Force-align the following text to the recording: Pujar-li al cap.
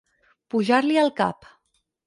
Pujar-li 0.53 0.97
al 1.03 1.13
cap. 1.21 1.51